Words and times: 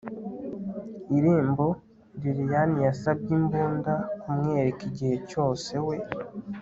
irembo. 1.17 1.65
lilian 2.21 2.71
yasabye 2.85 3.31
imbunda 3.39 3.93
kumwereka 4.21 4.81
igihe 4.89 5.15
cyose, 5.29 5.73
we 5.87 5.97